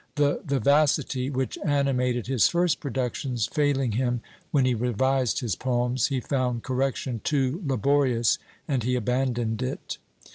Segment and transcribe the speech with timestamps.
[0.15, 6.19] The vivacity which animated his first productions failing him when he revised his poems, he
[6.19, 9.99] found correction too laborious, and he abandoned it.